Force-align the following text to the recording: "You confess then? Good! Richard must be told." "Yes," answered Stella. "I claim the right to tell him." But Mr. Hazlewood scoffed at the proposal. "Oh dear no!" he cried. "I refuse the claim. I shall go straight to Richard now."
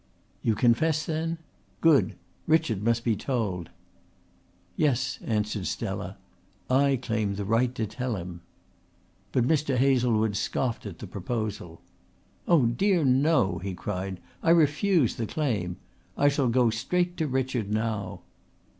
"You 0.41 0.55
confess 0.55 1.05
then? 1.05 1.37
Good! 1.79 2.15
Richard 2.47 2.81
must 2.81 3.03
be 3.03 3.15
told." 3.15 3.69
"Yes," 4.75 5.19
answered 5.23 5.67
Stella. 5.67 6.17
"I 6.71 6.95
claim 6.99 7.35
the 7.35 7.45
right 7.45 7.75
to 7.75 7.85
tell 7.85 8.15
him." 8.15 8.41
But 9.31 9.43
Mr. 9.45 9.77
Hazlewood 9.77 10.35
scoffed 10.35 10.87
at 10.87 10.97
the 10.97 11.05
proposal. 11.05 11.81
"Oh 12.47 12.65
dear 12.65 13.05
no!" 13.05 13.59
he 13.59 13.75
cried. 13.75 14.19
"I 14.41 14.49
refuse 14.49 15.17
the 15.17 15.27
claim. 15.27 15.77
I 16.17 16.29
shall 16.29 16.47
go 16.49 16.71
straight 16.71 17.15
to 17.17 17.27
Richard 17.27 17.69
now." 17.71 18.21